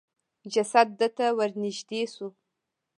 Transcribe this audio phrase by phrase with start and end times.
[0.53, 2.27] جسد د ته ورنېږدې شو.